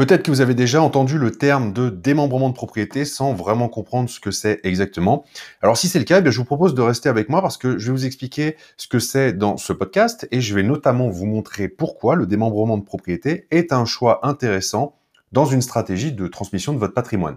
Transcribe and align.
Peut-être 0.00 0.22
que 0.22 0.30
vous 0.30 0.40
avez 0.40 0.54
déjà 0.54 0.80
entendu 0.80 1.18
le 1.18 1.30
terme 1.30 1.74
de 1.74 1.90
démembrement 1.90 2.48
de 2.48 2.54
propriété 2.54 3.04
sans 3.04 3.34
vraiment 3.34 3.68
comprendre 3.68 4.08
ce 4.08 4.18
que 4.18 4.30
c'est 4.30 4.58
exactement. 4.64 5.26
Alors 5.60 5.76
si 5.76 5.88
c'est 5.88 5.98
le 5.98 6.06
cas, 6.06 6.22
eh 6.24 6.30
je 6.30 6.38
vous 6.38 6.46
propose 6.46 6.74
de 6.74 6.80
rester 6.80 7.10
avec 7.10 7.28
moi 7.28 7.42
parce 7.42 7.58
que 7.58 7.76
je 7.76 7.88
vais 7.88 7.92
vous 7.92 8.06
expliquer 8.06 8.56
ce 8.78 8.88
que 8.88 8.98
c'est 8.98 9.34
dans 9.34 9.58
ce 9.58 9.74
podcast 9.74 10.26
et 10.30 10.40
je 10.40 10.54
vais 10.54 10.62
notamment 10.62 11.10
vous 11.10 11.26
montrer 11.26 11.68
pourquoi 11.68 12.14
le 12.14 12.26
démembrement 12.26 12.78
de 12.78 12.82
propriété 12.82 13.46
est 13.50 13.74
un 13.74 13.84
choix 13.84 14.26
intéressant 14.26 14.96
dans 15.32 15.44
une 15.44 15.60
stratégie 15.60 16.12
de 16.12 16.26
transmission 16.28 16.72
de 16.72 16.78
votre 16.78 16.94
patrimoine. 16.94 17.36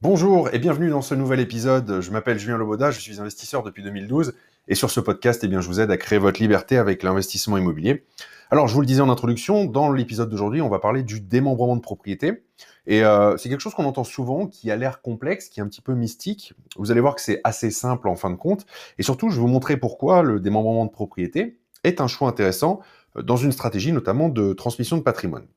Bonjour 0.00 0.48
et 0.54 0.60
bienvenue 0.60 0.90
dans 0.90 1.02
ce 1.02 1.16
nouvel 1.16 1.40
épisode. 1.40 2.00
Je 2.00 2.12
m'appelle 2.12 2.38
Julien 2.38 2.56
Loboda, 2.56 2.92
je 2.92 3.00
suis 3.00 3.18
investisseur 3.18 3.64
depuis 3.64 3.82
2012 3.82 4.32
et 4.68 4.76
sur 4.76 4.92
ce 4.92 5.00
podcast, 5.00 5.42
eh 5.42 5.48
bien, 5.48 5.60
je 5.60 5.66
vous 5.66 5.80
aide 5.80 5.90
à 5.90 5.96
créer 5.96 6.20
votre 6.20 6.40
liberté 6.40 6.76
avec 6.76 7.02
l'investissement 7.02 7.58
immobilier. 7.58 8.04
Alors, 8.52 8.68
je 8.68 8.74
vous 8.74 8.80
le 8.80 8.86
disais 8.86 9.00
en 9.00 9.10
introduction, 9.10 9.64
dans 9.64 9.90
l'épisode 9.90 10.30
d'aujourd'hui, 10.30 10.62
on 10.62 10.68
va 10.68 10.78
parler 10.78 11.02
du 11.02 11.20
démembrement 11.20 11.74
de 11.74 11.80
propriété. 11.80 12.44
Et 12.86 13.02
euh, 13.04 13.36
c'est 13.38 13.48
quelque 13.48 13.58
chose 13.60 13.74
qu'on 13.74 13.86
entend 13.86 14.04
souvent, 14.04 14.46
qui 14.46 14.70
a 14.70 14.76
l'air 14.76 15.02
complexe, 15.02 15.48
qui 15.48 15.58
est 15.58 15.64
un 15.64 15.68
petit 15.68 15.80
peu 15.80 15.94
mystique. 15.94 16.54
Vous 16.76 16.92
allez 16.92 17.00
voir 17.00 17.16
que 17.16 17.20
c'est 17.20 17.40
assez 17.42 17.72
simple 17.72 18.06
en 18.06 18.14
fin 18.14 18.30
de 18.30 18.36
compte. 18.36 18.66
Et 18.98 19.02
surtout, 19.02 19.30
je 19.30 19.34
vais 19.34 19.40
vous 19.40 19.48
montrer 19.48 19.76
pourquoi 19.78 20.22
le 20.22 20.38
démembrement 20.38 20.86
de 20.86 20.92
propriété 20.92 21.58
est 21.82 22.00
un 22.00 22.06
choix 22.06 22.28
intéressant 22.28 22.78
euh, 23.16 23.22
dans 23.22 23.36
une 23.36 23.50
stratégie 23.50 23.90
notamment 23.90 24.28
de 24.28 24.52
transmission 24.52 24.96
de 24.96 25.02
patrimoine. 25.02 25.48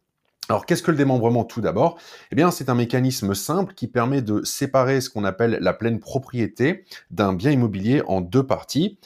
Alors, 0.51 0.65
qu'est-ce 0.65 0.83
que 0.83 0.91
le 0.91 0.97
démembrement 0.97 1.45
tout 1.45 1.61
d'abord? 1.61 1.97
Eh 2.29 2.35
bien, 2.35 2.51
c'est 2.51 2.67
un 2.67 2.75
mécanisme 2.75 3.33
simple 3.35 3.73
qui 3.73 3.87
permet 3.87 4.21
de 4.21 4.43
séparer 4.43 4.99
ce 4.99 5.09
qu'on 5.09 5.23
appelle 5.23 5.59
la 5.61 5.71
pleine 5.71 5.97
propriété 5.97 6.83
d'un 7.09 7.31
bien 7.31 7.51
immobilier 7.51 8.01
en 8.05 8.19
deux 8.19 8.45
parties, 8.45 8.99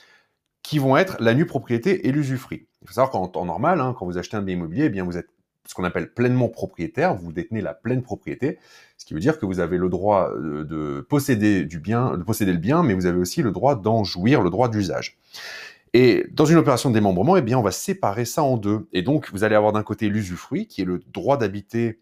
qui 0.63 0.79
vont 0.79 0.97
être 0.97 1.17
la 1.19 1.35
nue 1.35 1.45
propriété 1.45 2.07
et 2.07 2.11
l'usufruit. 2.11 2.65
Il 2.81 2.87
faut 2.87 2.95
savoir 2.95 3.11
qu'en 3.11 3.27
temps 3.27 3.45
normal, 3.45 3.79
hein, 3.79 3.95
quand 3.95 4.07
vous 4.07 4.17
achetez 4.17 4.35
un 4.35 4.41
bien 4.41 4.55
immobilier, 4.55 4.85
eh 4.85 4.89
bien, 4.89 5.03
vous 5.03 5.17
êtes 5.17 5.27
ce 5.67 5.75
qu'on 5.75 5.83
appelle 5.83 6.11
pleinement 6.11 6.49
propriétaire, 6.49 7.13
vous 7.13 7.31
détenez 7.31 7.61
la 7.61 7.75
pleine 7.75 8.01
propriété, 8.01 8.57
ce 8.97 9.05
qui 9.05 9.13
veut 9.13 9.19
dire 9.19 9.37
que 9.37 9.45
vous 9.45 9.59
avez 9.59 9.77
le 9.77 9.89
droit 9.89 10.31
de, 10.35 10.63
de 10.63 11.05
posséder 11.07 11.63
du 11.63 11.79
bien, 11.79 12.17
de 12.17 12.23
posséder 12.23 12.53
le 12.53 12.57
bien, 12.57 12.81
mais 12.81 12.95
vous 12.95 13.05
avez 13.05 13.19
aussi 13.19 13.43
le 13.43 13.51
droit 13.51 13.75
d'en 13.75 14.03
jouir, 14.03 14.41
le 14.41 14.49
droit 14.49 14.67
d'usage. 14.67 15.19
Et 15.97 16.25
dans 16.29 16.43
une 16.43 16.57
opération 16.57 16.89
de 16.89 16.93
démembrement, 16.93 17.37
eh 17.37 17.41
bien, 17.41 17.57
on 17.57 17.61
va 17.61 17.71
séparer 17.71 18.25
ça 18.25 18.43
en 18.43 18.57
deux. 18.57 18.89
Et 18.91 19.01
donc, 19.01 19.31
vous 19.31 19.45
allez 19.45 19.55
avoir 19.55 19.71
d'un 19.71 19.81
côté 19.81 20.09
l'usufruit, 20.09 20.67
qui 20.67 20.81
est 20.81 20.85
le 20.85 20.99
droit 21.13 21.37
d'habiter 21.37 22.01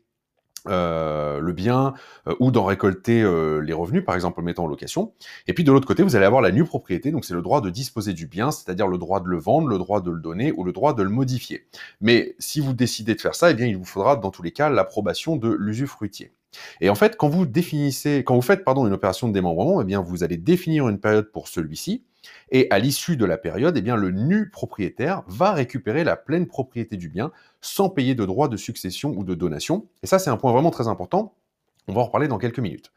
euh, 0.67 1.39
le 1.39 1.53
bien 1.53 1.93
euh, 2.27 2.33
ou 2.39 2.49
d'en 2.49 2.65
récolter 2.65 3.21
euh, 3.21 3.59
les 3.59 3.71
revenus, 3.71 4.03
par 4.03 4.15
exemple 4.15 4.39
en 4.39 4.43
mettant 4.43 4.63
en 4.63 4.67
location. 4.67 5.13
Et 5.45 5.53
puis 5.53 5.63
de 5.63 5.71
l'autre 5.71 5.85
côté, 5.85 6.01
vous 6.01 6.15
allez 6.15 6.25
avoir 6.25 6.41
la 6.41 6.51
nue 6.51 6.63
propriété, 6.63 7.11
donc 7.11 7.23
c'est 7.23 7.35
le 7.35 7.43
droit 7.43 7.61
de 7.61 7.69
disposer 7.69 8.13
du 8.13 8.25
bien, 8.25 8.49
c'est-à-dire 8.49 8.87
le 8.87 8.97
droit 8.97 9.19
de 9.19 9.27
le 9.27 9.37
vendre, 9.37 9.67
le 9.67 9.77
droit 9.77 10.01
de 10.01 10.09
le 10.09 10.19
donner 10.19 10.51
ou 10.53 10.63
le 10.63 10.71
droit 10.71 10.95
de 10.95 11.03
le 11.03 11.09
modifier. 11.09 11.67
Mais 12.01 12.35
si 12.39 12.61
vous 12.61 12.73
décidez 12.73 13.13
de 13.13 13.21
faire 13.21 13.35
ça, 13.35 13.51
eh 13.51 13.53
bien 13.53 13.67
il 13.67 13.77
vous 13.77 13.85
faudra 13.85 14.15
dans 14.15 14.31
tous 14.31 14.41
les 14.41 14.51
cas 14.53 14.71
l'approbation 14.71 15.35
de 15.35 15.55
l'usufruitier. 15.59 16.31
Et 16.81 16.89
en 16.89 16.95
fait, 16.95 17.15
quand 17.15 17.29
vous 17.29 17.45
définissez, 17.45 18.23
quand 18.23 18.33
vous 18.33 18.41
faites 18.41 18.63
pardon 18.63 18.87
une 18.87 18.93
opération 18.93 19.27
de 19.27 19.33
démembrement, 19.33 19.81
eh 19.81 19.85
bien 19.85 20.01
vous 20.01 20.23
allez 20.23 20.37
définir 20.37 20.89
une 20.89 20.99
période 20.99 21.31
pour 21.31 21.47
celui-ci. 21.47 22.05
Et 22.51 22.67
à 22.69 22.79
l'issue 22.79 23.17
de 23.17 23.25
la 23.25 23.37
période, 23.37 23.75
eh 23.77 23.81
bien, 23.81 23.95
le 23.95 24.11
nu 24.11 24.49
propriétaire 24.49 25.23
va 25.27 25.51
récupérer 25.51 26.03
la 26.03 26.15
pleine 26.15 26.47
propriété 26.47 26.97
du 26.97 27.09
bien 27.09 27.31
sans 27.61 27.89
payer 27.89 28.15
de 28.15 28.25
droits 28.25 28.47
de 28.47 28.57
succession 28.57 29.13
ou 29.15 29.23
de 29.23 29.33
donation. 29.35 29.87
Et 30.03 30.07
ça, 30.07 30.19
c'est 30.19 30.29
un 30.29 30.37
point 30.37 30.51
vraiment 30.51 30.71
très 30.71 30.87
important. 30.87 31.35
On 31.87 31.93
va 31.93 32.01
en 32.01 32.05
reparler 32.05 32.27
dans 32.27 32.37
quelques 32.37 32.59
minutes. 32.59 32.91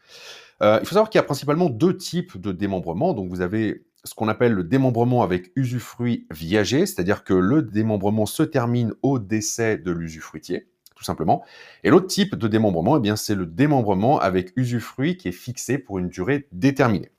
Euh, 0.63 0.79
il 0.81 0.87
faut 0.87 0.95
savoir 0.95 1.11
qu'il 1.11 1.19
y 1.19 1.21
a 1.21 1.25
principalement 1.25 1.69
deux 1.69 1.97
types 1.97 2.41
de 2.41 2.53
démembrement. 2.53 3.15
Donc, 3.15 3.29
vous 3.29 3.41
avez 3.41 3.85
ce 4.05 4.15
qu'on 4.15 4.29
appelle 4.29 4.53
le 4.53 4.65
démembrement 4.65 5.23
avec 5.23 5.51
usufruit 5.57 6.27
viager, 6.31 6.87
c'est-à-dire 6.87 7.25
que 7.25 7.35
le 7.35 7.63
démembrement 7.63 8.27
se 8.27 8.43
termine 8.43 8.95
au 9.03 9.19
décès 9.19 9.79
de 9.79 9.91
l'usufruitier, 9.91 10.69
tout 10.95 11.05
simplement. 11.05 11.45
Et 11.85 11.91
l'autre 11.91 12.07
type 12.07 12.37
de 12.37 12.49
démembrement, 12.49 12.97
eh 12.97 13.01
bien, 13.01 13.17
c'est 13.17 13.35
le 13.35 13.47
démembrement 13.47 14.19
avec 14.21 14.53
usufruit 14.57 15.17
qui 15.17 15.29
est 15.29 15.33
fixé 15.33 15.79
pour 15.79 15.99
une 15.99 16.09
durée 16.09 16.47
déterminée. 16.53 17.11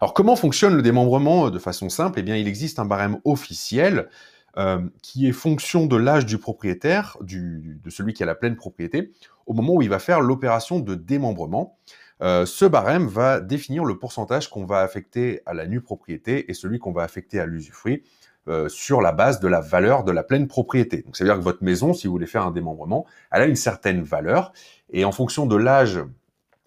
Alors 0.00 0.14
comment 0.14 0.36
fonctionne 0.36 0.74
le 0.76 0.82
démembrement 0.82 1.46
euh, 1.46 1.50
de 1.50 1.58
façon 1.58 1.88
simple? 1.88 2.18
Eh 2.18 2.22
bien, 2.22 2.36
il 2.36 2.48
existe 2.48 2.78
un 2.78 2.84
barème 2.84 3.18
officiel 3.24 4.08
euh, 4.56 4.80
qui 5.02 5.26
est 5.26 5.32
fonction 5.32 5.86
de 5.86 5.96
l'âge 5.96 6.26
du 6.26 6.38
propriétaire, 6.38 7.16
de 7.20 7.90
celui 7.90 8.12
qui 8.12 8.22
a 8.22 8.26
la 8.26 8.34
pleine 8.34 8.56
propriété, 8.56 9.12
au 9.46 9.52
moment 9.52 9.74
où 9.74 9.82
il 9.82 9.90
va 9.90 9.98
faire 9.98 10.20
l'opération 10.20 10.78
de 10.78 10.94
démembrement. 10.94 11.76
Euh, 12.22 12.46
ce 12.46 12.64
barème 12.64 13.08
va 13.08 13.40
définir 13.40 13.84
le 13.84 13.98
pourcentage 13.98 14.48
qu'on 14.48 14.64
va 14.64 14.80
affecter 14.80 15.42
à 15.46 15.54
la 15.54 15.66
nue 15.66 15.80
propriété 15.80 16.48
et 16.50 16.54
celui 16.54 16.78
qu'on 16.78 16.92
va 16.92 17.02
affecter 17.02 17.40
à 17.40 17.46
l'usufruit 17.46 18.04
sur 18.68 19.00
la 19.00 19.12
base 19.12 19.40
de 19.40 19.48
la 19.48 19.62
valeur 19.62 20.04
de 20.04 20.12
la 20.12 20.22
pleine 20.22 20.46
propriété. 20.48 21.00
Donc, 21.00 21.16
ça 21.16 21.24
veut 21.24 21.30
dire 21.30 21.38
que 21.38 21.42
votre 21.42 21.64
maison, 21.64 21.94
si 21.94 22.06
vous 22.06 22.12
voulez 22.12 22.26
faire 22.26 22.44
un 22.44 22.50
démembrement, 22.50 23.06
elle 23.32 23.40
a 23.40 23.46
une 23.46 23.56
certaine 23.56 24.02
valeur 24.02 24.52
et 24.90 25.06
en 25.06 25.12
fonction 25.12 25.46
de 25.46 25.56
l'âge 25.56 25.98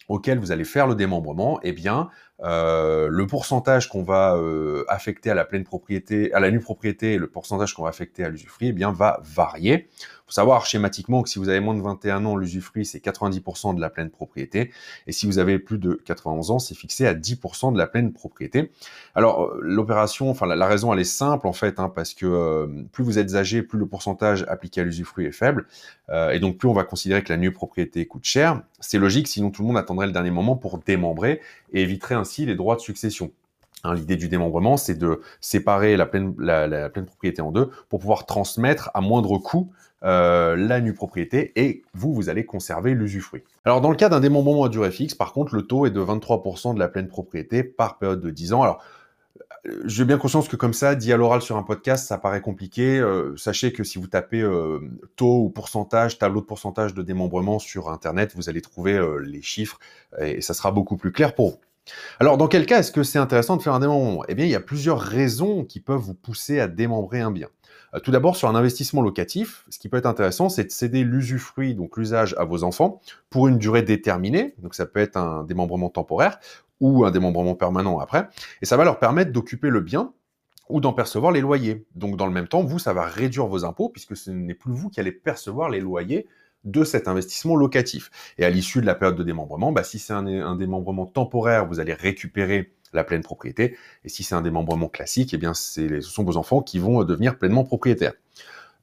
auquel 0.07 0.39
vous 0.39 0.51
allez 0.51 0.63
faire 0.63 0.87
le 0.87 0.95
démembrement, 0.95 1.59
eh 1.63 1.73
bien, 1.73 2.09
euh, 2.43 3.07
le 3.09 3.25
pourcentage 3.25 3.89
qu'on 3.89 4.03
va 4.03 4.35
euh, 4.35 4.85
affecter 4.87 5.31
à 5.31 5.33
la 5.33 5.45
pleine 5.45 5.63
propriété, 5.63 6.31
à 6.33 6.39
la 6.39 6.51
nue 6.51 6.59
propriété, 6.59 7.13
et 7.13 7.17
le 7.17 7.27
pourcentage 7.27 7.73
qu'on 7.73 7.83
va 7.83 7.89
affecter 7.89 8.23
à 8.23 8.29
l'usufruit, 8.29 8.67
eh 8.67 8.73
bien, 8.73 8.91
va 8.91 9.19
varier 9.23 9.89
faut 10.27 10.33
savoir 10.33 10.65
schématiquement 10.65 11.23
que 11.23 11.29
si 11.29 11.39
vous 11.39 11.47
avez 11.47 11.61
moins 11.61 11.73
de 11.73 11.81
21 11.81 12.25
ans, 12.25 12.35
l'usufruit, 12.35 12.85
c'est 12.85 12.99
90% 12.99 13.75
de 13.75 13.81
la 13.81 13.89
pleine 13.89 14.09
propriété. 14.09 14.71
Et 15.07 15.13
si 15.13 15.25
vous 15.25 15.39
avez 15.39 15.57
plus 15.57 15.77
de 15.77 16.01
91 16.03 16.51
ans, 16.51 16.59
c'est 16.59 16.75
fixé 16.75 17.07
à 17.07 17.13
10% 17.13 17.71
de 17.71 17.77
la 17.77 17.87
pleine 17.87 18.11
propriété. 18.11 18.71
Alors, 19.15 19.43
euh, 19.43 19.59
l'opération, 19.61 20.29
enfin, 20.29 20.45
la, 20.45 20.67
raison, 20.67 20.91
elle 20.93 20.99
est 20.99 21.05
simple, 21.05 21.47
en 21.47 21.53
fait, 21.53 21.79
hein, 21.79 21.87
parce 21.87 22.13
que 22.13 22.25
euh, 22.25 22.67
plus 22.91 23.05
vous 23.05 23.19
êtes 23.19 23.35
âgé, 23.35 23.63
plus 23.63 23.79
le 23.79 23.85
pourcentage 23.85 24.45
appliqué 24.49 24.81
à 24.81 24.83
l'usufruit 24.83 25.25
est 25.25 25.31
faible. 25.31 25.65
Euh, 26.09 26.31
et 26.31 26.39
donc, 26.39 26.57
plus 26.57 26.67
on 26.67 26.73
va 26.73 26.83
considérer 26.83 27.23
que 27.23 27.31
la 27.31 27.37
nue 27.37 27.53
propriété 27.53 28.05
coûte 28.05 28.25
cher. 28.25 28.61
C'est 28.81 28.99
logique, 28.99 29.29
sinon 29.29 29.49
tout 29.49 29.61
le 29.61 29.69
monde 29.69 29.77
attendrait 29.77 30.07
le 30.07 30.13
dernier 30.13 30.31
moment 30.31 30.57
pour 30.57 30.79
démembrer 30.79 31.39
et 31.71 31.83
éviterait 31.83 32.15
ainsi 32.15 32.45
les 32.45 32.55
droits 32.55 32.75
de 32.75 32.81
succession. 32.81 33.31
Hein, 33.83 33.93
l'idée 33.93 34.15
du 34.15 34.27
démembrement, 34.27 34.75
c'est 34.75 34.95
de 34.95 35.21
séparer 35.39 35.97
la 35.97 36.05
pleine, 36.05 36.33
la, 36.39 36.89
pleine, 36.89 37.05
propriété 37.05 37.41
en 37.41 37.51
deux 37.51 37.69
pour 37.89 37.99
pouvoir 37.99 38.25
transmettre 38.25 38.89
à 38.93 39.01
moindre 39.01 39.37
coût 39.37 39.71
euh, 40.03 40.55
la 40.55 40.79
nue 40.79 40.93
propriété 40.93 41.53
et 41.55 41.83
vous, 41.93 42.13
vous 42.13 42.29
allez 42.29 42.45
conserver 42.45 42.93
l'usufruit. 42.93 43.43
Alors 43.65 43.81
dans 43.81 43.89
le 43.89 43.95
cas 43.95 44.09
d'un 44.09 44.19
démembrement 44.19 44.65
à 44.65 44.69
durée 44.69 44.91
fixe, 44.91 45.15
par 45.15 45.33
contre, 45.33 45.55
le 45.55 45.63
taux 45.63 45.85
est 45.85 45.91
de 45.91 45.99
23% 45.99 46.75
de 46.75 46.79
la 46.79 46.87
pleine 46.87 47.07
propriété 47.07 47.63
par 47.63 47.97
période 47.97 48.21
de 48.21 48.29
10 48.29 48.53
ans. 48.53 48.61
Alors 48.61 48.83
euh, 49.67 49.81
j'ai 49.85 50.05
bien 50.05 50.17
conscience 50.17 50.47
que 50.47 50.55
comme 50.55 50.73
ça, 50.73 50.93
dit 50.93 51.11
à 51.11 51.17
l'oral 51.17 51.41
sur 51.41 51.57
un 51.57 51.63
podcast, 51.63 52.07
ça 52.07 52.19
paraît 52.19 52.41
compliqué. 52.41 52.99
Euh, 52.99 53.35
sachez 53.37 53.73
que 53.73 53.83
si 53.83 53.97
vous 53.97 54.07
tapez 54.07 54.47
taux 55.15 55.45
ou 55.45 55.49
pourcentage, 55.49 56.19
tableau 56.19 56.41
de 56.41 56.45
pourcentage 56.45 56.93
de 56.93 57.01
démembrement 57.01 57.57
sur 57.57 57.89
Internet, 57.89 58.33
vous 58.35 58.49
allez 58.49 58.61
trouver 58.61 59.03
les 59.23 59.41
chiffres 59.41 59.79
et 60.19 60.41
ça 60.41 60.53
sera 60.53 60.71
beaucoup 60.71 60.97
plus 60.97 61.11
clair 61.11 61.33
pour 61.33 61.49
vous. 61.51 61.57
Alors, 62.19 62.37
dans 62.37 62.47
quel 62.47 62.65
cas 62.65 62.79
est-ce 62.79 62.91
que 62.91 63.03
c'est 63.03 63.19
intéressant 63.19 63.57
de 63.57 63.61
faire 63.61 63.73
un 63.73 63.79
démembrement? 63.79 64.23
Eh 64.27 64.35
bien, 64.35 64.45
il 64.45 64.51
y 64.51 64.55
a 64.55 64.59
plusieurs 64.59 64.99
raisons 64.99 65.63
qui 65.65 65.79
peuvent 65.79 65.99
vous 65.99 66.13
pousser 66.13 66.59
à 66.59 66.67
démembrer 66.67 67.21
un 67.21 67.31
bien. 67.31 67.47
Euh, 67.93 67.99
tout 67.99 68.11
d'abord, 68.11 68.35
sur 68.35 68.49
un 68.49 68.55
investissement 68.55 69.01
locatif, 69.01 69.65
ce 69.69 69.79
qui 69.79 69.89
peut 69.89 69.97
être 69.97 70.05
intéressant, 70.05 70.49
c'est 70.49 70.65
de 70.65 70.71
céder 70.71 71.03
l'usufruit, 71.03 71.75
donc 71.75 71.97
l'usage 71.97 72.35
à 72.37 72.45
vos 72.45 72.63
enfants, 72.63 73.01
pour 73.29 73.47
une 73.47 73.57
durée 73.57 73.81
déterminée. 73.81 74.55
Donc, 74.59 74.75
ça 74.75 74.85
peut 74.85 74.99
être 74.99 75.17
un 75.17 75.43
démembrement 75.43 75.89
temporaire 75.89 76.39
ou 76.79 77.05
un 77.05 77.11
démembrement 77.11 77.55
permanent 77.55 77.99
après. 77.99 78.27
Et 78.61 78.65
ça 78.65 78.77
va 78.77 78.83
leur 78.83 78.99
permettre 78.99 79.31
d'occuper 79.31 79.69
le 79.69 79.81
bien 79.81 80.13
ou 80.69 80.81
d'en 80.81 80.93
percevoir 80.93 81.31
les 81.31 81.41
loyers. 81.41 81.85
Donc, 81.95 82.17
dans 82.17 82.27
le 82.27 82.33
même 82.33 82.47
temps, 82.47 82.63
vous, 82.63 82.79
ça 82.79 82.93
va 82.93 83.03
réduire 83.03 83.47
vos 83.47 83.65
impôts 83.65 83.89
puisque 83.89 84.15
ce 84.17 84.31
n'est 84.31 84.53
plus 84.53 84.73
vous 84.73 84.89
qui 84.89 84.99
allez 84.99 85.11
percevoir 85.11 85.69
les 85.69 85.79
loyers 85.79 86.27
de 86.63 86.83
cet 86.83 87.07
investissement 87.07 87.55
locatif. 87.55 88.11
Et 88.37 88.45
à 88.45 88.49
l'issue 88.49 88.81
de 88.81 88.85
la 88.85 88.95
période 88.95 89.17
de 89.17 89.23
démembrement, 89.23 89.71
bah, 89.71 89.83
si 89.83 89.99
c'est 89.99 90.13
un, 90.13 90.55
démembrement 90.55 91.05
temporaire, 91.05 91.65
vous 91.67 91.79
allez 91.79 91.93
récupérer 91.93 92.73
la 92.93 93.03
pleine 93.03 93.21
propriété. 93.21 93.77
Et 94.03 94.09
si 94.09 94.23
c'est 94.23 94.35
un 94.35 94.41
démembrement 94.41 94.89
classique, 94.89 95.33
eh 95.33 95.37
bien, 95.37 95.53
ce 95.53 96.01
sont 96.01 96.23
vos 96.23 96.37
enfants 96.37 96.61
qui 96.61 96.79
vont 96.79 97.03
devenir 97.03 97.37
pleinement 97.37 97.63
propriétaires. 97.63 98.13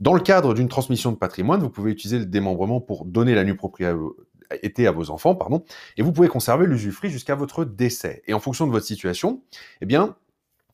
Dans 0.00 0.14
le 0.14 0.20
cadre 0.20 0.54
d'une 0.54 0.69
transmission 0.69 1.12
de 1.12 1.16
patrimoine, 1.16 1.60
vous 1.60 1.70
pouvez 1.70 1.93
utiliser 1.93 2.19
le 2.19 2.26
démembrement 2.26 2.81
pour 2.81 3.04
donner 3.04 3.34
la 3.34 3.44
nue 3.44 3.56
propriété 3.56 4.87
à 4.87 4.90
vos 4.90 5.10
enfants, 5.10 5.34
pardon, 5.34 5.64
et 5.96 6.02
vous 6.02 6.12
pouvez 6.12 6.28
conserver 6.28 6.66
l'usufruit 6.66 7.10
jusqu'à 7.10 7.34
votre 7.34 7.64
décès. 7.64 8.22
Et 8.26 8.34
en 8.34 8.40
fonction 8.40 8.66
de 8.66 8.72
votre 8.72 8.87
situation, 8.87 9.43
eh 9.81 9.87
bien, 9.87 10.16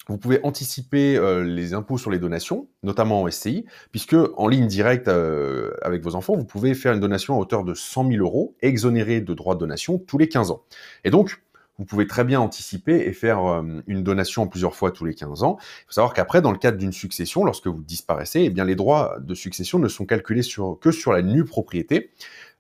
vous 0.09 0.19
pouvez 0.19 0.41
anticiper 0.43 1.17
euh, 1.17 1.45
les 1.45 1.75
impôts 1.75 1.99
sur 1.99 2.11
les 2.11 2.19
donations, 2.19 2.69
notamment 2.83 3.23
en 3.23 3.31
SCI, 3.31 3.65
puisque 3.93 4.17
en 4.37 4.49
ligne 4.49 4.67
directe 4.67 5.09
euh, 5.09 5.73
avec 5.83 6.03
vos 6.03 6.15
enfants, 6.15 6.37
vous 6.37 6.45
pouvez 6.45 6.75
faire 6.75 6.93
une 6.93 7.01
donation 7.01 7.37
à 7.37 7.39
hauteur 7.39 7.65
de 7.65 7.75
100 7.75 8.09
000 8.09 8.23
euros, 8.25 8.57
exonéré 8.61 9.21
de 9.21 9.35
droits 9.35 9.55
de 9.55 9.61
donation 9.61 9.99
tous 9.99 10.19
les 10.19 10.29
15 10.29 10.51
ans. 10.51 10.63
Et 11.05 11.11
donc, 11.11 11.43
vous 11.79 11.87
pouvez 11.87 12.07
très 12.07 12.25
bien 12.25 12.41
anticiper 12.41 13.07
et 13.07 13.13
faire 13.13 13.45
euh, 13.47 13.63
une 13.87 14.03
donation 14.03 14.47
plusieurs 14.49 14.75
fois 14.75 14.91
tous 14.91 15.05
les 15.05 15.15
15 15.15 15.45
ans. 15.45 15.59
Il 15.61 15.87
faut 15.87 15.93
savoir 15.93 16.13
qu'après, 16.13 16.43
dans 16.43 16.53
le 16.53 16.59
cadre 16.59 16.77
d'une 16.77 16.93
succession, 16.93 17.45
lorsque 17.45 17.69
vous 17.69 17.83
disparaissez, 17.83 18.41
eh 18.41 18.51
bien, 18.51 18.65
les 18.65 18.75
droits 18.77 19.17
de 19.21 19.35
succession 19.35 19.79
ne 19.79 19.89
sont 19.89 20.07
calculés 20.07 20.43
sur, 20.43 20.79
que 20.81 20.91
sur 20.91 21.13
la 21.13 21.23
nue 21.23 21.45
propriété. 21.45 22.11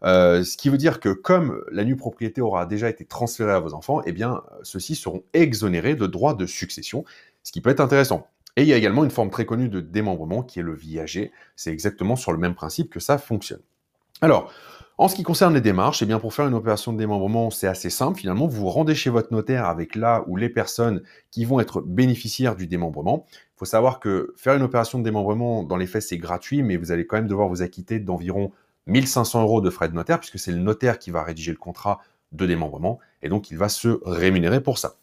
Ce 0.03 0.57
qui 0.57 0.71
veut 0.71 0.79
dire 0.79 0.99
que 0.99 1.11
comme 1.11 1.63
la 1.71 1.85
nue 1.85 1.97
propriété 1.97 2.41
aura 2.41 2.65
déjà 2.65 2.89
été 2.89 3.05
transférée 3.05 3.53
à 3.53 3.61
vos 3.61 3.75
enfants, 3.75 4.01
eh 4.07 4.13
bien, 4.13 4.41
ceux-ci 4.63 4.95
seront 4.95 5.23
exonérés 5.35 5.95
de 5.95 6.07
droits 6.07 6.33
de 6.33 6.47
succession, 6.47 7.05
ce 7.43 7.53
qui 7.53 7.61
peut 7.61 7.71
être 7.71 7.81
intéressant. 7.81 8.27
Et 8.57 8.63
il 8.63 8.69
y 8.69 8.73
a 8.73 8.77
également 8.77 9.05
une 9.05 9.11
forme 9.11 9.31
très 9.31 9.47
connue 9.47 9.69
de 9.69 9.81
démembrement 9.81 10.43
qui 10.43 10.59
est 10.59 10.63
le 10.63 10.75
viager. 10.75 11.33
C'est 11.57 11.73
exactement 11.73 12.17
sur 12.17 12.33
le 12.33 12.39
même 12.39 12.55
principe 12.55 12.91
que 12.91 13.01
ça 13.01 13.17
fonctionne. 13.17 13.61
Alors, 14.23 14.53
en 14.99 15.09
ce 15.09 15.15
qui 15.15 15.23
concerne 15.23 15.55
les 15.55 15.63
démarches, 15.63 16.03
eh 16.03 16.07
bien 16.07 16.19
pour 16.19 16.35
faire 16.35 16.47
une 16.47 16.53
opération 16.53 16.93
de 16.93 16.99
démembrement, 16.99 17.51
c'est 17.51 17.67
assez 17.67 17.89
simple. 17.89 18.19
Finalement, 18.19 18.47
vous 18.47 18.61
vous 18.61 18.69
rendez 18.69 18.95
chez 18.95 19.09
votre 19.09 19.33
notaire 19.33 19.65
avec 19.65 19.95
là 19.95 20.25
ou 20.27 20.37
les 20.37 20.51
personnes 20.51 21.03
qui 21.31 21.47
vont 21.47 21.59
être 21.59 21.81
bénéficiaires 21.81 22.55
du 22.55 22.67
démembrement. 22.67 23.25
Il 23.33 23.59
faut 23.61 23.65
savoir 23.65 23.99
que 23.99 24.35
faire 24.37 24.55
une 24.55 24.63
opération 24.63 24.99
de 24.99 25.05
démembrement, 25.05 25.63
dans 25.63 25.77
les 25.77 25.87
faits, 25.87 26.03
c'est 26.03 26.19
gratuit, 26.19 26.63
mais 26.63 26.77
vous 26.77 26.93
allez 26.93 27.07
quand 27.07 27.17
même 27.17 27.29
devoir 27.29 27.49
vous 27.49 27.63
acquitter 27.63 27.99
d'environ 27.99 28.53
1500 28.89 29.43
euros 29.43 29.61
de 29.63 29.71
frais 29.71 29.89
de 29.89 29.95
notaire, 29.95 30.19
puisque 30.19 30.39
c'est 30.39 30.53
le 30.53 30.59
notaire 30.59 30.99
qui 30.99 31.11
va 31.11 31.23
rédiger 31.23 31.53
le 31.53 31.59
contrat 31.59 32.01
de 32.33 32.47
démembrement, 32.47 32.99
et 33.23 33.29
donc 33.29 33.51
il 33.51 33.57
va 33.57 33.69
se 33.69 34.01
rémunérer 34.05 34.61
pour 34.61 34.79
ça. 34.79 34.97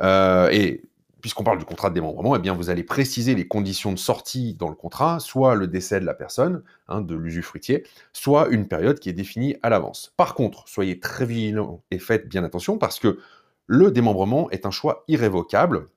Euh, 0.00 0.48
et 0.50 0.82
puisqu'on 1.22 1.44
parle 1.44 1.58
du 1.58 1.64
contrat 1.64 1.88
de 1.88 1.94
démembrement, 1.94 2.36
eh 2.36 2.50
vous 2.50 2.68
allez 2.68 2.82
préciser 2.82 3.34
les 3.34 3.46
conditions 3.46 3.92
de 3.92 3.98
sortie 3.98 4.54
dans 4.54 4.68
le 4.68 4.74
contrat, 4.74 5.20
soit 5.20 5.54
le 5.54 5.68
décès 5.68 6.00
de 6.00 6.04
la 6.04 6.14
personne, 6.14 6.62
hein, 6.88 7.00
de 7.00 7.14
l'usufruitier, 7.14 7.86
soit 8.12 8.48
une 8.48 8.68
période 8.68 8.98
qui 8.98 9.08
est 9.08 9.14
définie 9.14 9.56
à 9.62 9.70
l'avance. 9.70 10.12
Par 10.16 10.34
contre, 10.34 10.68
soyez 10.68 11.00
très 11.00 11.24
vigilants 11.24 11.82
et 11.90 11.98
faites 11.98 12.28
bien 12.28 12.44
attention 12.44 12.76
parce 12.76 12.98
que 12.98 13.20
le 13.66 13.90
démembrement 13.92 14.50
est 14.50 14.66
un 14.66 14.70
choix 14.70 15.04
irrévocable, 15.08 15.88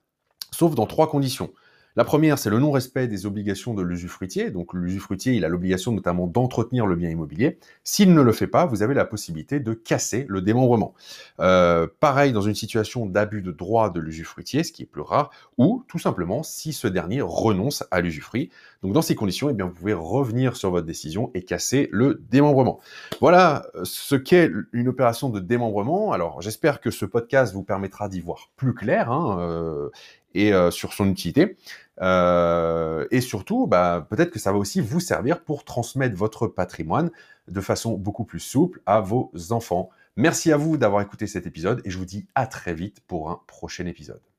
sauf 0.52 0.74
dans 0.74 0.86
trois 0.86 1.10
conditions. 1.10 1.50
La 1.96 2.04
première, 2.04 2.38
c'est 2.38 2.50
le 2.50 2.58
non-respect 2.58 3.08
des 3.08 3.24
obligations 3.24 3.72
de 3.72 3.82
l'usufruitier. 3.82 4.50
Donc 4.50 4.74
l'usufruitier, 4.74 5.32
il 5.32 5.46
a 5.46 5.48
l'obligation 5.48 5.92
notamment 5.92 6.26
d'entretenir 6.26 6.86
le 6.86 6.94
bien 6.94 7.08
immobilier. 7.08 7.58
S'il 7.84 8.12
ne 8.12 8.20
le 8.20 8.32
fait 8.32 8.46
pas, 8.46 8.66
vous 8.66 8.82
avez 8.82 8.92
la 8.92 9.06
possibilité 9.06 9.60
de 9.60 9.72
casser 9.72 10.26
le 10.28 10.42
démembrement. 10.42 10.92
Euh, 11.40 11.86
pareil 12.00 12.32
dans 12.32 12.42
une 12.42 12.54
situation 12.54 13.06
d'abus 13.06 13.40
de 13.40 13.50
droit 13.50 13.88
de 13.88 13.98
l'usufruitier, 13.98 14.62
ce 14.62 14.72
qui 14.72 14.82
est 14.82 14.86
plus 14.86 15.00
rare, 15.00 15.30
ou 15.56 15.84
tout 15.88 15.98
simplement 15.98 16.42
si 16.42 16.74
ce 16.74 16.86
dernier 16.86 17.22
renonce 17.22 17.82
à 17.90 18.02
l'usufruit. 18.02 18.50
Donc 18.82 18.92
dans 18.92 19.02
ces 19.02 19.14
conditions, 19.14 19.48
eh 19.48 19.54
bien, 19.54 19.64
vous 19.64 19.72
pouvez 19.72 19.94
revenir 19.94 20.54
sur 20.54 20.70
votre 20.70 20.86
décision 20.86 21.30
et 21.32 21.42
casser 21.42 21.88
le 21.92 22.22
démembrement. 22.30 22.78
Voilà 23.22 23.68
euh, 23.74 23.80
ce 23.84 24.16
qu'est 24.16 24.50
une 24.72 24.88
opération 24.88 25.30
de 25.30 25.40
démembrement. 25.40 26.12
Alors 26.12 26.42
j'espère 26.42 26.82
que 26.82 26.90
ce 26.90 27.06
podcast 27.06 27.54
vous 27.54 27.62
permettra 27.62 28.10
d'y 28.10 28.20
voir 28.20 28.50
plus 28.56 28.74
clair. 28.74 29.10
Hein, 29.10 29.38
euh, 29.40 29.88
et 30.36 30.52
euh, 30.52 30.70
sur 30.70 30.92
son 30.92 31.08
utilité. 31.08 31.56
Euh, 32.02 33.06
et 33.10 33.20
surtout, 33.20 33.66
bah, 33.66 34.06
peut-être 34.08 34.30
que 34.30 34.38
ça 34.38 34.52
va 34.52 34.58
aussi 34.58 34.80
vous 34.80 35.00
servir 35.00 35.42
pour 35.42 35.64
transmettre 35.64 36.14
votre 36.14 36.46
patrimoine 36.46 37.10
de 37.48 37.60
façon 37.60 37.96
beaucoup 37.96 38.24
plus 38.24 38.40
souple 38.40 38.80
à 38.86 39.00
vos 39.00 39.32
enfants. 39.50 39.88
Merci 40.16 40.52
à 40.52 40.56
vous 40.56 40.76
d'avoir 40.76 41.02
écouté 41.02 41.26
cet 41.26 41.46
épisode 41.46 41.80
et 41.84 41.90
je 41.90 41.98
vous 41.98 42.04
dis 42.04 42.26
à 42.34 42.46
très 42.46 42.74
vite 42.74 43.00
pour 43.06 43.30
un 43.30 43.40
prochain 43.46 43.86
épisode. 43.86 44.35